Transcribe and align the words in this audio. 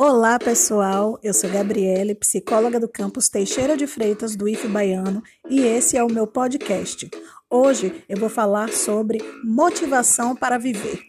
Olá, 0.00 0.38
pessoal. 0.38 1.18
Eu 1.24 1.34
sou 1.34 1.50
Gabriele, 1.50 2.14
psicóloga 2.14 2.78
do 2.78 2.88
campus 2.88 3.28
Teixeira 3.28 3.76
de 3.76 3.84
Freitas 3.84 4.36
do 4.36 4.48
IF 4.48 4.68
Baiano, 4.68 5.20
e 5.50 5.58
esse 5.58 5.96
é 5.96 6.04
o 6.04 6.08
meu 6.08 6.24
podcast. 6.24 7.10
Hoje 7.50 8.04
eu 8.08 8.16
vou 8.16 8.28
falar 8.28 8.70
sobre 8.70 9.18
motivação 9.42 10.36
para 10.36 10.56
viver. 10.56 11.00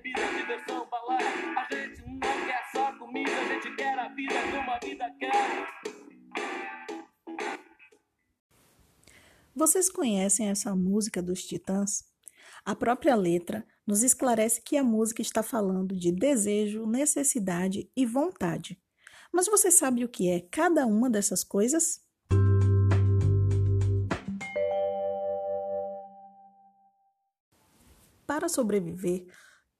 Bebida, 0.00 0.20
diversão, 0.36 0.88
balada. 0.88 1.24
A 1.24 1.74
gente 1.74 2.02
não 2.06 2.18
quer 2.20 2.64
só 2.72 2.98
comida, 2.98 3.30
a 3.30 3.44
gente 3.52 3.76
quer 3.76 3.98
a 3.98 4.08
vida 4.08 4.34
como 4.50 4.70
a 4.70 4.78
vida 4.78 5.14
quer. 5.18 5.30
Vocês 9.54 9.90
conhecem 9.90 10.48
essa 10.48 10.74
música 10.74 11.22
dos 11.22 11.44
Titãs? 11.44 12.08
A 12.64 12.74
própria 12.74 13.14
letra 13.14 13.66
nos 13.86 14.02
esclarece 14.02 14.62
que 14.62 14.76
a 14.76 14.84
música 14.84 15.20
está 15.20 15.42
falando 15.42 15.94
de 15.94 16.12
desejo, 16.12 16.86
necessidade 16.86 17.90
e 17.94 18.06
vontade. 18.06 18.80
Mas 19.32 19.46
você 19.46 19.70
sabe 19.70 20.04
o 20.04 20.08
que 20.08 20.28
é 20.28 20.40
cada 20.40 20.86
uma 20.86 21.10
dessas 21.10 21.44
coisas? 21.44 22.00
Para 28.26 28.48
sobreviver, 28.48 29.26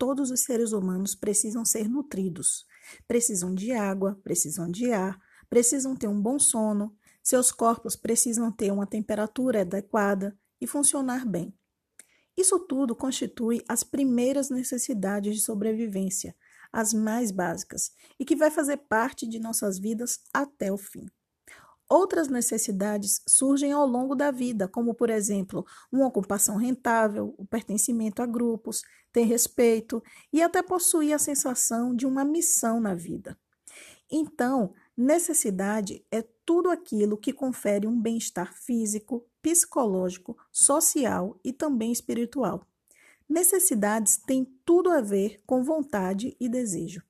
todos 0.01 0.31
os 0.31 0.41
seres 0.41 0.73
humanos 0.73 1.15
precisam 1.15 1.63
ser 1.63 1.87
nutridos. 1.87 2.65
Precisam 3.07 3.55
de 3.55 3.73
água, 3.73 4.19
precisam 4.25 4.71
de 4.71 4.91
ar, 4.91 5.21
precisam 5.51 5.95
ter 5.95 6.09
um 6.09 6.19
bom 6.19 6.39
sono, 6.39 6.97
seus 7.23 7.53
corpos 7.53 7.97
precisam 7.97 8.51
ter 8.51 8.73
uma 8.73 8.87
temperatura 8.87 9.61
adequada 9.61 10.35
e 10.59 10.67
funcionar 10.67 11.27
bem. 11.27 11.55
Isso 12.35 12.59
tudo 12.61 12.97
constitui 12.97 13.63
as 13.69 13.85
primeiras 13.85 14.49
necessidades 14.49 15.37
de 15.37 15.43
sobrevivência, 15.43 16.35
as 16.73 16.95
mais 16.95 17.31
básicas, 17.31 17.93
e 18.19 18.25
que 18.25 18.35
vai 18.35 18.51
fazer 18.51 18.79
parte 18.79 19.29
de 19.29 19.39
nossas 19.39 19.79
vidas 19.79 20.21
até 20.33 20.73
o 20.73 20.79
fim. 20.79 21.05
Outras 21.91 22.29
necessidades 22.29 23.21
surgem 23.27 23.73
ao 23.73 23.85
longo 23.85 24.15
da 24.15 24.31
vida, 24.31 24.69
como, 24.69 24.95
por 24.95 25.11
exemplo, 25.11 25.67
uma 25.91 26.07
ocupação 26.07 26.55
rentável, 26.57 27.35
o 27.37 27.45
pertencimento 27.45 28.23
a 28.23 28.27
grupos, 28.27 28.83
ter 29.13 29.25
respeito 29.25 30.01
e 30.33 30.41
até 30.41 30.63
possuir 30.63 31.13
a 31.13 31.19
sensação 31.19 31.93
de 31.93 32.07
uma 32.07 32.25
missão 32.25 32.79
na 32.79 32.95
vida. 32.95 33.37
Então, 34.09 34.73
necessidade 34.97 36.07
é 36.13 36.23
tudo 36.47 36.71
aquilo 36.71 37.17
que 37.17 37.33
confere 37.33 37.89
um 37.89 38.01
bem-estar 38.01 38.55
físico, 38.55 39.27
psicológico, 39.43 40.37
social 40.53 41.41
e 41.43 41.53
também 41.53 41.91
espiritual. 41.91 42.65
Necessidades 43.29 44.17
têm 44.17 44.45
tudo 44.65 44.91
a 44.91 45.01
ver 45.01 45.41
com 45.45 45.65
vontade 45.65 46.37
e 46.39 46.49
desejo. 46.49 47.03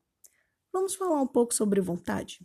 Vamos 0.72 0.94
falar 0.94 1.20
um 1.20 1.26
pouco 1.26 1.52
sobre 1.52 1.82
vontade? 1.82 2.40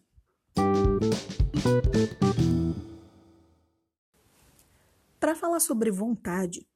Para 5.19 5.33
falar 5.33 5.59
sobre 5.59 5.89
vontade, 5.89 6.67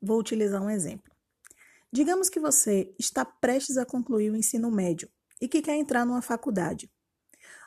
vou 0.00 0.20
utilizar 0.20 0.62
um 0.62 0.70
exemplo. 0.70 1.12
Digamos 1.92 2.28
que 2.28 2.38
você 2.38 2.94
está 2.98 3.24
prestes 3.24 3.76
a 3.76 3.84
concluir 3.84 4.30
o 4.30 4.36
ensino 4.36 4.70
médio 4.70 5.08
e 5.40 5.48
que 5.48 5.60
quer 5.60 5.74
entrar 5.74 6.06
numa 6.06 6.22
faculdade. 6.22 6.88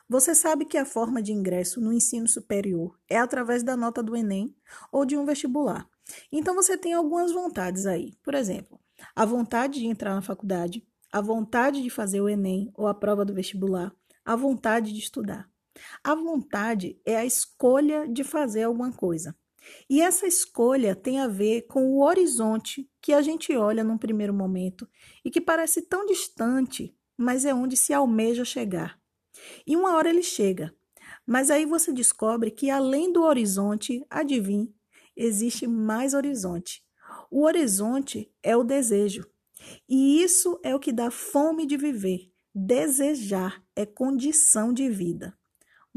Você 0.07 0.33
sabe 0.33 0.65
que 0.65 0.77
a 0.77 0.85
forma 0.85 1.21
de 1.21 1.33
ingresso 1.33 1.81
no 1.81 1.91
ensino 1.91 2.27
superior 2.27 2.97
é 3.09 3.17
através 3.17 3.61
da 3.61 3.75
nota 3.75 4.01
do 4.01 4.15
Enem 4.15 4.55
ou 4.91 5.05
de 5.05 5.17
um 5.17 5.25
vestibular. 5.25 5.87
Então 6.31 6.55
você 6.55 6.77
tem 6.77 6.93
algumas 6.93 7.31
vontades 7.31 7.85
aí. 7.85 8.15
Por 8.23 8.33
exemplo, 8.33 8.79
a 9.15 9.25
vontade 9.25 9.79
de 9.79 9.85
entrar 9.85 10.15
na 10.15 10.21
faculdade, 10.21 10.87
a 11.11 11.21
vontade 11.21 11.83
de 11.83 11.89
fazer 11.89 12.21
o 12.21 12.29
Enem 12.29 12.71
ou 12.73 12.87
a 12.87 12.93
prova 12.93 13.25
do 13.25 13.33
vestibular, 13.33 13.93
a 14.23 14.35
vontade 14.35 14.93
de 14.93 14.99
estudar. 14.99 15.49
A 16.03 16.15
vontade 16.15 16.99
é 17.05 17.17
a 17.17 17.25
escolha 17.25 18.07
de 18.07 18.23
fazer 18.23 18.63
alguma 18.63 18.91
coisa. 18.91 19.35
E 19.89 20.01
essa 20.01 20.25
escolha 20.25 20.95
tem 20.95 21.19
a 21.19 21.27
ver 21.27 21.63
com 21.67 21.91
o 21.91 22.03
horizonte 22.03 22.89
que 23.01 23.13
a 23.13 23.21
gente 23.21 23.55
olha 23.55 23.83
num 23.83 23.97
primeiro 23.97 24.33
momento 24.33 24.87
e 25.23 25.29
que 25.29 25.41
parece 25.41 25.83
tão 25.83 26.05
distante, 26.05 26.95
mas 27.17 27.45
é 27.45 27.53
onde 27.53 27.75
se 27.75 27.93
almeja 27.93 28.45
chegar. 28.45 28.99
E 29.65 29.75
uma 29.75 29.95
hora 29.95 30.09
ele 30.09 30.23
chega, 30.23 30.73
mas 31.25 31.51
aí 31.51 31.65
você 31.65 31.91
descobre 31.91 32.51
que 32.51 32.69
além 32.69 33.11
do 33.11 33.21
horizonte, 33.23 34.05
adivinhe, 34.09 34.73
existe 35.15 35.67
mais 35.67 36.13
horizonte. 36.13 36.83
O 37.29 37.43
horizonte 37.43 38.31
é 38.41 38.55
o 38.55 38.63
desejo. 38.63 39.27
E 39.87 40.21
isso 40.23 40.59
é 40.63 40.73
o 40.73 40.79
que 40.79 40.91
dá 40.91 41.11
fome 41.11 41.65
de 41.65 41.77
viver. 41.77 42.31
Desejar 42.53 43.63
é 43.75 43.85
condição 43.85 44.73
de 44.73 44.89
vida. 44.89 45.37